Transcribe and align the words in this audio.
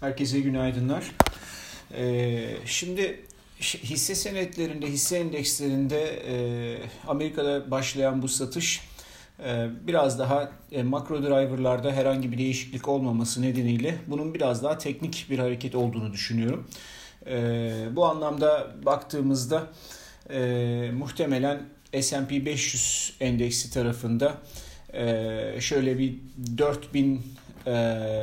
Herkese 0.00 0.40
günaydınlar. 0.40 1.04
Ee, 1.94 2.56
şimdi 2.66 3.20
hisse 3.60 4.14
senetlerinde, 4.14 4.86
hisse 4.86 5.18
endekslerinde 5.18 6.02
e, 6.04 6.78
Amerika'da 7.06 7.70
başlayan 7.70 8.22
bu 8.22 8.28
satış 8.28 8.80
e, 9.44 9.68
biraz 9.86 10.18
daha 10.18 10.50
e, 10.72 10.82
makro 10.82 11.22
driverlarda 11.22 11.92
herhangi 11.92 12.32
bir 12.32 12.38
değişiklik 12.38 12.88
olmaması 12.88 13.42
nedeniyle 13.42 13.94
bunun 14.06 14.34
biraz 14.34 14.62
daha 14.62 14.78
teknik 14.78 15.26
bir 15.30 15.38
hareket 15.38 15.74
olduğunu 15.74 16.12
düşünüyorum. 16.12 16.68
E, 17.26 17.72
bu 17.92 18.06
anlamda 18.06 18.76
baktığımızda 18.86 19.66
e, 20.30 20.90
muhtemelen 20.94 21.62
S&P 22.00 22.46
500 22.46 23.12
endeksi 23.20 23.72
tarafında 23.72 24.34
e, 24.92 25.60
şöyle 25.60 25.98
bir 25.98 26.14
4000 26.58 27.22
e, 27.66 28.22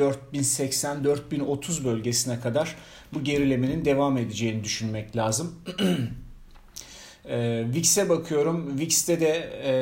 4080-4030 0.00 1.84
bölgesine 1.84 2.40
kadar 2.40 2.76
bu 3.14 3.24
gerilemenin 3.24 3.84
devam 3.84 4.18
edeceğini 4.18 4.64
düşünmek 4.64 5.16
lazım. 5.16 5.54
e, 7.24 7.64
VIX'e 7.74 8.08
bakıyorum. 8.08 8.78
VIX'te 8.78 9.20
de 9.20 9.50
e, 9.64 9.72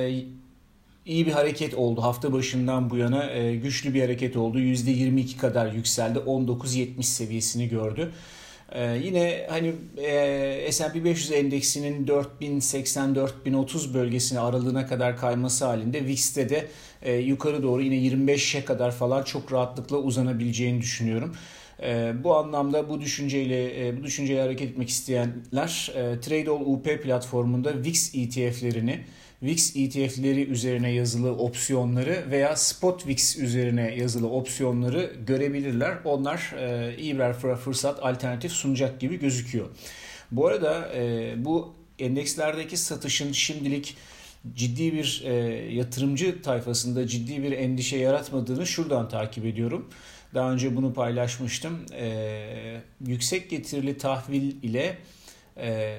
iyi 1.06 1.26
bir 1.26 1.32
hareket 1.32 1.74
oldu. 1.74 2.02
Hafta 2.02 2.32
başından 2.32 2.90
bu 2.90 2.96
yana 2.96 3.30
e, 3.30 3.56
güçlü 3.56 3.94
bir 3.94 4.00
hareket 4.00 4.36
oldu. 4.36 4.58
%22 4.60 5.36
kadar 5.36 5.72
yükseldi. 5.72 6.18
19.70 6.18 7.02
seviyesini 7.02 7.68
gördü. 7.68 8.12
Ee, 8.72 9.00
yine 9.04 9.46
hani 9.50 9.74
e, 9.96 10.72
S&P 10.72 11.04
500 11.04 11.32
endeksinin 11.32 12.06
4080-4030 12.06 13.94
bölgesine 13.94 14.40
aralığına 14.40 14.86
kadar 14.86 15.16
kayması 15.16 15.64
halinde 15.64 16.06
VIX'te 16.06 16.48
de 16.48 16.68
e, 17.02 17.12
yukarı 17.12 17.62
doğru 17.62 17.82
yine 17.82 17.94
25'e 17.94 18.64
kadar 18.64 18.90
falan 18.90 19.22
çok 19.22 19.52
rahatlıkla 19.52 19.96
uzanabileceğini 19.96 20.80
düşünüyorum. 20.80 21.36
E, 21.82 22.12
bu 22.24 22.36
anlamda 22.36 22.88
bu 22.88 23.00
düşünceyle 23.00 23.88
e, 23.88 23.98
bu 23.98 24.04
düşünceyle 24.04 24.42
hareket 24.42 24.70
etmek 24.70 24.88
isteyenler 24.88 25.92
e, 25.94 26.20
Tradeall 26.20 26.60
UP 26.60 27.02
platformunda 27.02 27.84
VIX 27.84 28.14
ETF'lerini 28.14 29.00
VIX 29.42 29.76
ETF'leri 29.76 30.44
üzerine 30.44 30.92
yazılı 30.92 31.32
opsiyonları 31.32 32.24
veya 32.30 32.56
Spot 32.56 33.06
VIX 33.06 33.36
üzerine 33.38 33.94
yazılı 33.94 34.30
opsiyonları 34.30 35.12
görebilirler. 35.26 35.98
Onlar 36.04 36.54
e, 36.58 36.96
iyi 36.98 37.14
birer 37.14 37.34
fırsat 37.34 38.02
alternatif 38.02 38.52
sunacak 38.52 39.00
gibi 39.00 39.18
gözüküyor. 39.18 39.68
Bu 40.30 40.46
arada 40.46 40.92
e, 40.94 41.34
bu 41.44 41.74
endekslerdeki 41.98 42.76
satışın 42.76 43.32
şimdilik 43.32 43.96
ciddi 44.54 44.92
bir 44.92 45.22
e, 45.24 45.32
yatırımcı 45.74 46.42
tayfasında 46.42 47.06
ciddi 47.06 47.42
bir 47.42 47.52
endişe 47.52 47.96
yaratmadığını 47.96 48.66
şuradan 48.66 49.08
takip 49.08 49.44
ediyorum. 49.44 49.88
Daha 50.34 50.52
önce 50.52 50.76
bunu 50.76 50.94
paylaşmıştım. 50.94 51.86
E, 51.92 52.80
yüksek 53.06 53.50
getirili 53.50 53.98
tahvil 53.98 54.62
ile 54.62 54.98
e, 55.56 55.98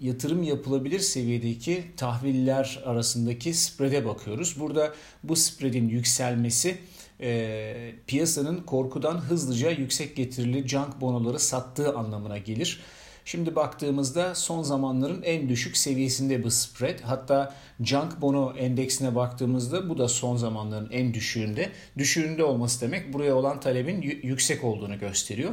yatırım 0.00 0.42
yapılabilir 0.42 1.00
seviyedeki 1.00 1.84
tahviller 1.96 2.82
arasındaki 2.84 3.54
spread'e 3.54 4.04
bakıyoruz. 4.04 4.60
Burada 4.60 4.94
bu 5.24 5.36
spread'in 5.36 5.88
yükselmesi 5.88 6.78
e, 7.20 7.94
piyasanın 8.06 8.60
korkudan 8.60 9.18
hızlıca 9.18 9.70
yüksek 9.70 10.16
getirili 10.16 10.68
junk 10.68 11.00
bonoları 11.00 11.38
sattığı 11.38 11.94
anlamına 11.94 12.38
gelir. 12.38 12.80
Şimdi 13.24 13.56
baktığımızda 13.56 14.34
son 14.34 14.62
zamanların 14.62 15.22
en 15.22 15.48
düşük 15.48 15.76
seviyesinde 15.76 16.44
bu 16.44 16.50
spread. 16.50 17.00
Hatta 17.02 17.54
junk 17.80 18.20
bono 18.20 18.52
endeksine 18.56 19.14
baktığımızda 19.14 19.88
bu 19.88 19.98
da 19.98 20.08
son 20.08 20.36
zamanların 20.36 20.90
en 20.90 21.14
düşüğünde. 21.14 21.70
Düşüğünde 21.98 22.44
olması 22.44 22.80
demek 22.80 23.12
buraya 23.12 23.34
olan 23.34 23.60
talebin 23.60 24.02
yüksek 24.02 24.64
olduğunu 24.64 24.98
gösteriyor. 24.98 25.52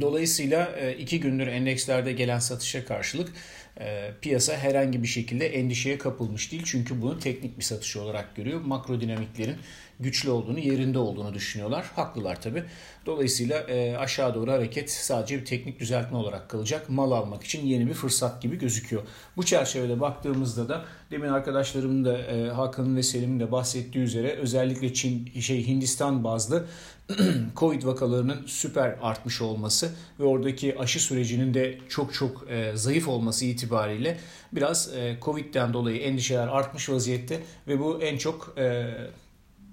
Dolayısıyla 0.00 0.76
e, 0.76 0.96
iki 0.96 1.20
gündür 1.20 1.46
endekslerde 1.46 2.12
gelen 2.12 2.38
satışa 2.38 2.84
karşılık 2.84 3.32
e, 3.80 4.10
piyasa 4.20 4.56
herhangi 4.56 5.02
bir 5.02 5.08
şekilde 5.08 5.46
endişeye 5.46 5.98
kapılmış 5.98 6.52
değil. 6.52 6.62
Çünkü 6.66 7.02
bunu 7.02 7.18
teknik 7.18 7.58
bir 7.58 7.64
satış 7.64 7.96
olarak 7.96 8.36
görüyor. 8.36 8.60
Makro 8.60 9.00
dinamiklerin 9.00 9.56
güçlü 10.00 10.30
olduğunu, 10.30 10.58
yerinde 10.58 10.98
olduğunu 10.98 11.34
düşünüyorlar. 11.34 11.90
Haklılar 11.96 12.42
tabi. 12.42 12.64
Dolayısıyla 13.06 13.58
e, 13.58 13.96
aşağı 13.96 14.34
doğru 14.34 14.52
hareket 14.52 14.90
sadece 14.90 15.40
bir 15.40 15.44
teknik 15.44 15.80
düzeltme 15.80 16.16
olarak 16.16 16.48
kalacak. 16.48 16.90
Mal 16.90 17.10
almak 17.12 17.44
için 17.44 17.66
yeni 17.66 17.86
bir 17.86 17.94
fırsat 17.94 18.42
gibi 18.42 18.58
gözüküyor. 18.58 19.02
Bu 19.36 19.44
çerçevede 19.44 20.00
baktığımızda 20.00 20.68
da 20.68 20.84
demin 21.10 21.28
arkadaşlarımın 21.28 22.04
da 22.04 22.18
e, 22.18 22.48
Hakan'ın 22.48 22.96
ve 22.96 23.02
Selim'in 23.02 23.40
de 23.40 23.52
bahsettiği 23.52 24.04
üzere 24.04 24.32
özellikle 24.32 24.94
Çin 24.94 25.40
şey 25.40 25.66
Hindistan 25.66 26.24
bazlı 26.24 26.66
Covid 27.56 27.84
vakalarının 27.84 28.46
süper 28.46 28.96
artmış 29.02 29.40
olması 29.40 29.90
ve 30.20 30.24
oradaki 30.24 30.78
aşı 30.78 31.00
sürecinin 31.00 31.54
de 31.54 31.78
çok 31.88 32.14
çok 32.14 32.50
e, 32.50 32.72
zayıf 32.74 33.08
olması 33.08 33.44
itibariyle 33.44 34.18
biraz 34.52 34.94
e, 34.94 35.18
Covid'den 35.22 35.72
dolayı 35.72 36.00
endişeler 36.00 36.48
artmış 36.48 36.90
vaziyette 36.90 37.40
ve 37.68 37.80
bu 37.80 38.02
en 38.02 38.18
çok 38.18 38.54
e, 38.58 38.86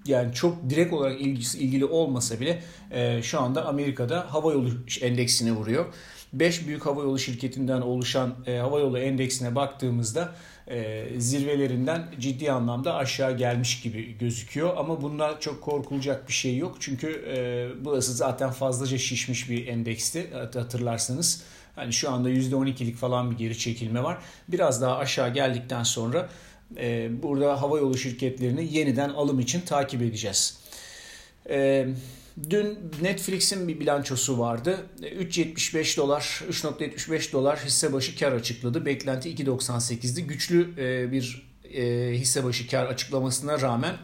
yani 0.08 0.34
çok 0.34 0.70
direkt 0.70 0.92
olarak 0.92 1.20
ilgisi, 1.20 1.58
ilgili 1.58 1.84
olmasa 1.84 2.40
bile 2.40 2.62
e, 2.90 3.22
şu 3.22 3.40
anda 3.40 3.66
Amerika'da 3.66 4.34
hava 4.34 4.52
yolu 4.52 4.68
endeksini 5.00 5.52
vuruyor. 5.52 5.86
5 6.32 6.66
büyük 6.66 6.86
hava 6.86 7.02
yolu 7.02 7.18
şirketinden 7.18 7.80
oluşan 7.80 8.34
e, 8.46 8.56
hava 8.56 8.80
yolu 8.80 8.98
endeksine 8.98 9.54
baktığımızda 9.54 10.34
e, 10.68 11.06
zirvelerinden 11.18 12.06
ciddi 12.20 12.52
anlamda 12.52 12.94
aşağı 12.94 13.36
gelmiş 13.36 13.80
gibi 13.80 14.18
gözüküyor. 14.18 14.76
Ama 14.76 15.02
bunda 15.02 15.40
çok 15.40 15.62
korkulacak 15.62 16.28
bir 16.28 16.32
şey 16.32 16.56
yok. 16.56 16.76
Çünkü 16.80 17.24
e, 17.36 17.68
burası 17.84 18.12
zaten 18.12 18.50
fazlaca 18.50 18.98
şişmiş 18.98 19.50
bir 19.50 19.66
endeksti 19.66 20.30
hatırlarsanız. 20.54 21.42
Hani 21.76 21.92
şu 21.92 22.10
anda 22.10 22.30
%12'lik 22.30 22.96
falan 22.96 23.30
bir 23.30 23.36
geri 23.36 23.58
çekilme 23.58 24.02
var. 24.02 24.18
Biraz 24.48 24.82
daha 24.82 24.96
aşağı 24.96 25.34
geldikten 25.34 25.82
sonra 25.82 26.28
e, 26.76 27.10
burada 27.22 27.62
hava 27.62 27.78
yolu 27.78 27.98
şirketlerini 27.98 28.76
yeniden 28.76 29.08
alım 29.08 29.40
için 29.40 29.60
takip 29.60 30.02
edeceğiz. 30.02 30.58
E, 31.50 31.88
dün 32.50 32.78
Netflix'in 33.02 33.68
bir 33.68 33.80
bilançosu 33.80 34.38
vardı. 34.38 34.86
3.75 35.00 35.96
dolar, 35.96 36.42
3.75 36.50 37.32
dolar 37.32 37.58
hisse 37.64 37.92
başı 37.92 38.18
kar 38.18 38.32
açıkladı. 38.32 38.86
Beklenti 38.86 39.34
2.98'di. 39.34 40.26
Güçlü 40.26 40.70
e, 40.78 41.12
bir 41.12 41.46
e, 41.74 42.12
hisse 42.18 42.44
başı 42.44 42.68
kar 42.68 42.86
açıklamasına 42.86 43.60
rağmen 43.60 43.96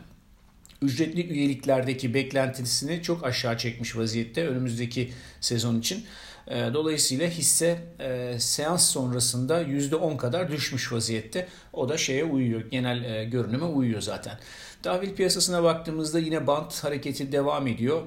ücretli 0.82 1.26
üyeliklerdeki 1.28 2.14
beklentisini 2.14 3.02
çok 3.02 3.24
aşağı 3.24 3.58
çekmiş 3.58 3.96
vaziyette 3.96 4.48
önümüzdeki 4.48 5.12
sezon 5.40 5.78
için. 5.80 6.04
E, 6.48 6.74
dolayısıyla 6.74 7.28
hisse 7.28 7.78
e, 8.00 8.34
seans 8.38 8.90
sonrasında 8.90 9.62
%10 9.62 10.16
kadar 10.16 10.52
düşmüş 10.52 10.92
vaziyette. 10.92 11.48
O 11.72 11.88
da 11.88 11.96
şeye 11.96 12.24
uyuyor, 12.24 12.70
genel 12.70 13.04
e, 13.04 13.24
görünüme 13.24 13.64
uyuyor 13.64 14.00
zaten. 14.00 14.38
Tahvil 14.82 15.14
piyasasına 15.14 15.62
baktığımızda 15.62 16.18
yine 16.18 16.46
bant 16.46 16.84
hareketi 16.84 17.32
devam 17.32 17.66
ediyor. 17.66 18.02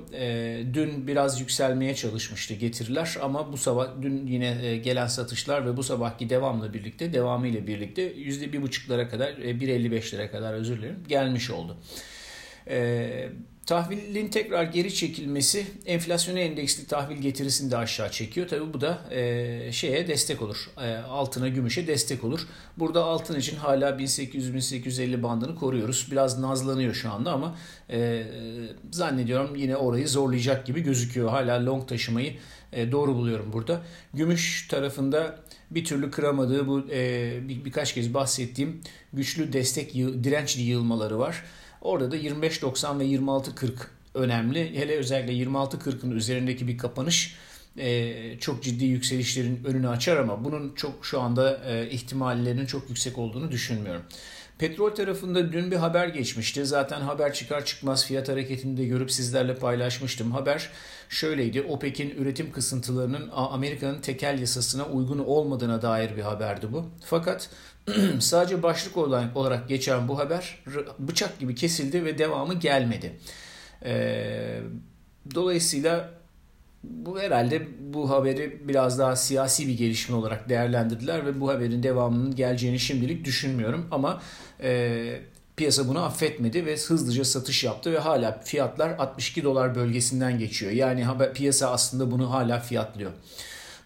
dün 0.74 1.08
biraz 1.08 1.42
yükselmeye 1.42 1.96
çalışmıştı 1.96 2.54
getiriler 2.54 3.18
ama 3.22 3.52
bu 3.52 3.58
sabah 3.58 3.88
dün 4.02 4.28
yine 4.28 4.78
gelen 4.78 5.08
satışlar 5.08 5.66
ve 5.66 5.78
bu 5.78 5.84
sabahki 5.84 6.30
devamla 6.30 6.74
birlikte 6.74 7.14
devamıyla 7.14 7.68
birlikte 7.68 8.14
%1,5'lara 8.14 9.10
kadar 9.10 9.32
1.55'lere 9.32 10.32
kadar 10.32 10.54
özür 10.54 10.78
dilerim 10.78 11.04
gelmiş 11.08 11.52
oldu. 11.52 11.78
E, 12.68 13.30
tahvilin 13.66 14.28
tekrar 14.28 14.64
geri 14.64 14.94
çekilmesi 14.94 15.66
enflasyona 15.86 16.40
endeksli 16.40 16.88
tahvil 16.88 17.18
getirisini 17.18 17.72
de 17.72 17.78
aşağı 17.78 18.12
çekiyor. 18.12 18.48
Tabii 18.48 18.74
bu 18.74 18.82
da 18.82 19.00
e, 19.12 19.72
şeye 19.72 20.08
destek 20.08 20.42
olur. 20.42 20.70
E, 20.82 20.96
altına, 20.96 21.48
gümüşe 21.48 21.88
destek 21.88 22.24
olur. 22.24 22.48
Burada 22.78 23.04
altın 23.04 23.40
için 23.40 23.56
hala 23.58 23.90
1800-1850 23.90 25.24
bandını 25.24 25.56
koruyoruz. 25.56 26.08
Biraz 26.12 26.40
nazlanıyor 26.40 26.94
şu 26.94 27.12
anda 27.12 27.32
ama 27.32 27.56
e, 27.90 28.24
zannediyorum 28.92 29.56
yine 29.56 29.76
orayı 29.76 30.08
zorlayacak 30.08 30.66
gibi 30.66 30.82
gözüküyor. 30.82 31.30
Hala 31.30 31.66
long 31.66 31.88
taşımayı 31.88 32.34
e, 32.74 32.92
doğru 32.92 33.16
buluyorum 33.16 33.54
burada. 33.54 33.82
Gümüş 34.14 34.68
tarafında 34.68 35.40
bir 35.72 35.86
türlü 35.86 36.12
kıramadığı 36.12 36.68
bu 36.68 36.86
e, 36.92 37.40
bir, 37.48 37.66
birkaç 37.66 37.94
kez 37.94 38.14
bahsettiğim 38.14 38.82
güçlü 39.14 39.54
destek 39.54 39.94
direnç 39.94 40.58
yığılmaları 40.58 41.20
var. 41.20 41.44
Orada 41.86 42.12
da 42.12 42.18
25.90 42.18 43.00
ve 43.00 43.06
26.40 43.06 43.72
önemli. 44.14 44.80
Hele 44.80 44.96
özellikle 44.96 45.34
26.40'ın 45.34 46.12
üzerindeki 46.12 46.68
bir 46.68 46.78
kapanış 46.78 47.36
e, 47.78 48.40
çok 48.40 48.64
ciddi 48.64 48.86
yükselişlerin 48.86 49.64
önünü 49.64 49.90
açar 49.90 50.18
ama 50.18 50.46
bunun 50.46 50.76
çok 50.76 51.06
şu 51.06 51.22
anda 51.22 51.62
e, 51.66 51.90
ihtimallerinin 51.90 52.66
çok 52.66 52.90
yüksek 52.90 53.18
olduğunu 53.18 53.52
düşünmüyorum. 53.52 54.02
Petrol 54.60 54.90
tarafında 54.90 55.52
dün 55.52 55.72
bir 55.72 55.76
haber 55.76 56.08
geçmişti. 56.08 56.66
Zaten 56.66 57.02
haber 57.02 57.34
çıkar 57.34 57.66
çıkmaz 57.66 58.06
fiyat 58.06 58.30
hareketini 58.30 58.78
de 58.78 58.86
görüp 58.86 59.12
sizlerle 59.12 59.56
paylaşmıştım. 59.56 60.32
Haber 60.32 60.70
şöyleydi. 61.10 61.62
OPEC'in 61.62 62.10
üretim 62.10 62.52
kısıntılarının 62.52 63.30
Amerika'nın 63.34 64.02
tekel 64.02 64.40
yasasına 64.40 64.86
uygun 64.86 65.20
olmadığına 65.20 65.82
dair 65.82 66.18
bir 66.18 66.22
haberdi 66.22 66.74
bu. 66.74 66.86
Fakat 67.06 67.50
sadece 68.20 68.64
başlık 68.64 68.98
olarak 68.98 69.70
geçen 69.70 70.08
bu 70.08 70.20
haber 70.20 70.64
bıçak 71.00 71.40
gibi 71.40 71.56
kesildi 71.56 72.06
ve 72.06 72.18
devamı 72.18 72.54
gelmedi. 72.54 73.20
Ee, 73.86 74.62
dolayısıyla 75.36 76.12
bu 76.90 77.20
herhalde 77.20 77.68
bu 77.80 78.10
haberi 78.10 78.68
biraz 78.68 79.00
daha 79.00 79.16
siyasi 79.16 79.68
bir 79.68 79.78
gelişme 79.78 80.16
olarak 80.16 80.50
değerlendirdiler 80.50 81.26
ve 81.26 81.42
bu 81.42 81.50
haberin 81.50 81.84
devamının 81.84 82.36
geleceğini 82.36 82.80
şimdilik 82.80 83.26
düşünmüyorum 83.26 83.88
ama 83.92 84.22
e, 84.64 85.20
piyasa 85.58 85.88
bunu 85.88 86.04
affetmedi 86.04 86.66
ve 86.66 86.78
hızlıca 86.78 87.26
satış 87.26 87.64
yaptı 87.64 87.94
ve 87.94 88.00
hala 88.00 88.42
fiyatlar 88.44 88.90
62 88.90 89.44
dolar 89.44 89.76
bölgesinden 89.76 90.40
geçiyor. 90.40 90.72
Yani 90.72 91.04
haber, 91.04 91.34
piyasa 91.34 91.72
aslında 91.72 92.12
bunu 92.12 92.32
hala 92.32 92.60
fiyatlıyor. 92.60 93.12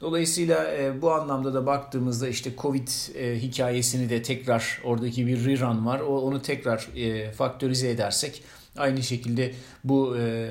Dolayısıyla 0.02 0.72
e, 0.72 1.02
bu 1.02 1.12
anlamda 1.12 1.54
da 1.54 1.66
baktığımızda 1.66 2.28
işte 2.28 2.52
Covid 2.58 2.88
e, 3.16 3.42
hikayesini 3.42 4.10
de 4.10 4.22
tekrar 4.22 4.82
oradaki 4.84 5.28
bir 5.28 5.46
rerun 5.46 5.86
var. 5.86 6.00
O, 6.00 6.22
onu 6.22 6.42
tekrar 6.42 6.88
e, 6.96 7.32
faktörize 7.32 7.90
edersek 7.90 8.44
aynı 8.78 9.04
şekilde 9.04 9.54
bu 9.84 10.18
e, 10.18 10.50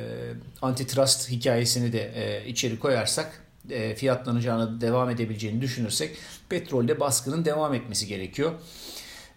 antitrust 0.62 1.30
hikayesini 1.30 1.92
de 1.92 2.12
e, 2.14 2.48
içeri 2.48 2.78
koyarsak 2.78 3.42
e, 3.70 3.94
fiyatlanacağını 3.94 4.80
devam 4.80 5.10
edebileceğini 5.10 5.60
düşünürsek 5.60 6.16
petrolde 6.48 7.00
baskının 7.00 7.44
devam 7.44 7.74
etmesi 7.74 8.06
gerekiyor. 8.06 8.52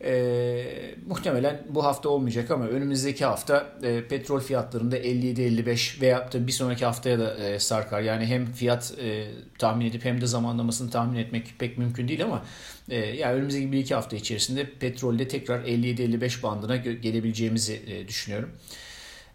E, 0.03 0.95
muhtemelen 1.07 1.61
bu 1.69 1.85
hafta 1.85 2.09
olmayacak 2.09 2.51
ama 2.51 2.67
önümüzdeki 2.67 3.25
hafta 3.25 3.73
e, 3.83 4.07
petrol 4.07 4.39
fiyatlarında 4.39 4.97
57-55 4.97 6.01
veya 6.01 6.31
da 6.31 6.47
bir 6.47 6.51
sonraki 6.51 6.85
haftaya 6.85 7.19
da 7.19 7.35
e, 7.37 7.59
sarkar. 7.59 8.01
Yani 8.01 8.25
hem 8.25 8.51
fiyat 8.51 8.93
e, 8.99 9.27
tahmin 9.57 9.85
edip 9.85 10.05
hem 10.05 10.21
de 10.21 10.27
zamanlamasını 10.27 10.91
tahmin 10.91 11.19
etmek 11.19 11.53
pek 11.59 11.77
mümkün 11.77 12.07
değil 12.07 12.23
ama 12.23 12.45
e, 12.89 12.97
yani 12.97 13.33
önümüzdeki 13.33 13.71
bir 13.71 13.79
iki 13.79 13.95
hafta 13.95 14.15
içerisinde 14.15 14.69
petrolde 14.79 15.27
tekrar 15.27 15.59
57-55 15.65 16.43
bandına 16.43 16.75
gelebileceğimizi 16.75 17.81
e, 17.87 18.07
düşünüyorum. 18.07 18.49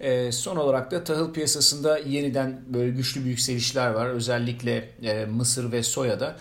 E, 0.01 0.33
son 0.33 0.57
olarak 0.57 0.91
da 0.91 1.05
tahıl 1.05 1.33
piyasasında 1.33 1.99
yeniden 1.99 2.61
böyle 2.67 2.91
güçlü 2.91 3.25
bir 3.25 3.31
yükselişler 3.31 3.91
var. 3.91 4.07
Özellikle 4.07 4.91
e, 5.03 5.25
mısır 5.25 5.73
ve 5.73 5.83
soyada. 5.83 6.37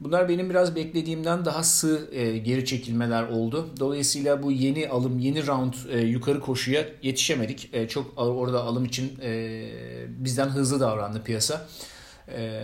Bunlar 0.00 0.28
benim 0.28 0.50
biraz 0.50 0.76
beklediğimden 0.76 1.44
daha 1.44 1.62
sığ 1.62 2.08
e, 2.12 2.38
geri 2.38 2.64
çekilmeler 2.64 3.22
oldu. 3.22 3.68
Dolayısıyla 3.80 4.42
bu 4.42 4.52
yeni 4.52 4.88
alım, 4.88 5.18
yeni 5.18 5.46
round 5.46 5.74
e, 5.90 6.00
yukarı 6.00 6.40
koşuya 6.40 6.84
yetişemedik. 7.02 7.70
E, 7.72 7.88
çok 7.88 8.12
orada 8.16 8.62
alım 8.62 8.84
için 8.84 9.18
e, 9.22 9.68
bizden 10.08 10.48
hızlı 10.48 10.80
davrandı 10.80 11.22
piyasa. 11.22 11.68
E, 12.28 12.62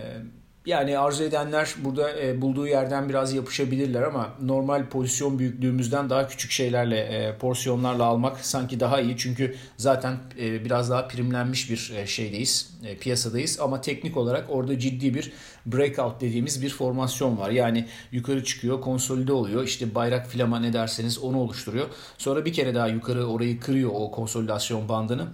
yani 0.65 0.97
arzu 0.97 1.23
edenler 1.23 1.75
burada 1.83 2.21
e, 2.21 2.41
bulduğu 2.41 2.67
yerden 2.67 3.09
biraz 3.09 3.33
yapışabilirler 3.33 4.01
ama 4.01 4.29
normal 4.41 4.89
pozisyon 4.89 5.39
büyüklüğümüzden 5.39 6.09
daha 6.09 6.27
küçük 6.27 6.51
şeylerle, 6.51 6.99
e, 6.99 7.37
porsiyonlarla 7.37 8.03
almak 8.03 8.45
sanki 8.45 8.79
daha 8.79 9.01
iyi. 9.01 9.17
Çünkü 9.17 9.55
zaten 9.77 10.17
e, 10.39 10.65
biraz 10.65 10.89
daha 10.89 11.07
primlenmiş 11.07 11.69
bir 11.69 11.93
e, 11.97 12.07
şeydeyiz, 12.07 12.73
e, 12.83 12.97
piyasadayız 12.97 13.59
ama 13.59 13.81
teknik 13.81 14.17
olarak 14.17 14.45
orada 14.49 14.79
ciddi 14.79 15.13
bir 15.13 15.31
breakout 15.65 16.21
dediğimiz 16.21 16.61
bir 16.61 16.69
formasyon 16.69 17.37
var. 17.37 17.49
Yani 17.49 17.87
yukarı 18.11 18.43
çıkıyor, 18.43 18.81
konsolide 18.81 19.33
oluyor. 19.33 19.63
İşte 19.63 19.95
bayrak 19.95 20.27
filama 20.27 20.59
ne 20.59 20.73
derseniz 20.73 21.19
onu 21.19 21.37
oluşturuyor. 21.37 21.87
Sonra 22.17 22.45
bir 22.45 22.53
kere 22.53 22.75
daha 22.75 22.87
yukarı 22.87 23.25
orayı 23.27 23.59
kırıyor 23.59 23.91
o 23.93 24.11
konsolidasyon 24.11 24.89
bandını 24.89 25.27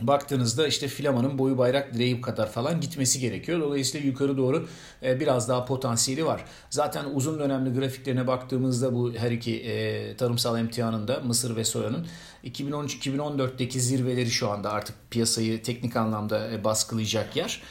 baktığınızda 0.00 0.66
işte 0.66 0.88
filamanın 0.88 1.38
boyu 1.38 1.58
bayrak 1.58 1.94
direği 1.94 2.20
kadar 2.20 2.52
falan 2.52 2.80
gitmesi 2.80 3.20
gerekiyor. 3.20 3.60
Dolayısıyla 3.60 4.06
yukarı 4.06 4.36
doğru 4.36 4.68
e, 5.02 5.20
biraz 5.20 5.48
daha 5.48 5.64
potansiyeli 5.64 6.26
var. 6.26 6.44
Zaten 6.70 7.04
uzun 7.14 7.38
dönemli 7.38 7.78
grafiklerine 7.80 8.26
baktığımızda 8.26 8.94
bu 8.94 9.14
her 9.14 9.30
iki 9.30 9.56
e, 9.56 10.16
tarımsal 10.16 10.58
emtihanında 10.58 11.20
Mısır 11.20 11.56
ve 11.56 11.64
soyanın 11.64 12.06
2013-2014'teki 12.44 13.80
zirveleri 13.80 14.30
şu 14.30 14.50
anda 14.50 14.72
artık 14.72 14.96
piyasayı 15.10 15.62
teknik 15.62 15.96
anlamda 15.96 16.50
e, 16.50 16.64
baskılayacak 16.64 17.36
yer. 17.36 17.62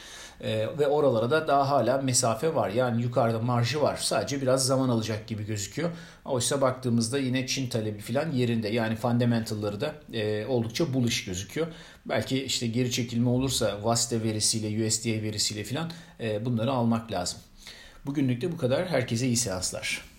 E, 0.44 0.68
ve 0.78 0.86
oralara 0.86 1.30
da 1.30 1.48
daha 1.48 1.68
hala 1.70 1.98
mesafe 1.98 2.54
var. 2.54 2.70
Yani 2.70 3.02
yukarıda 3.02 3.38
marjı 3.38 3.82
var. 3.82 3.96
Sadece 3.96 4.42
biraz 4.42 4.66
zaman 4.66 4.88
alacak 4.88 5.26
gibi 5.26 5.46
gözüküyor. 5.46 5.90
Oysa 6.24 6.60
baktığımızda 6.60 7.18
yine 7.18 7.46
Çin 7.46 7.68
talebi 7.68 7.98
falan 7.98 8.32
yerinde. 8.32 8.68
Yani 8.68 8.96
fundamentalları 8.96 9.80
da 9.80 9.94
e, 10.12 10.46
oldukça 10.46 10.94
bullish 10.94 11.24
gözüküyor. 11.24 11.66
Belki 12.06 12.44
işte 12.44 12.66
geri 12.66 12.90
çekilme 12.90 13.28
olursa 13.28 13.84
VASTE 13.84 14.22
verisiyle, 14.22 14.86
USDA 14.86 15.22
verisiyle 15.22 15.64
falan 15.64 15.90
e, 16.20 16.44
bunları 16.44 16.72
almak 16.72 17.12
lazım. 17.12 17.38
Bugünlük 18.06 18.42
de 18.42 18.52
bu 18.52 18.56
kadar. 18.56 18.86
Herkese 18.86 19.26
iyi 19.26 19.36
seanslar. 19.36 20.13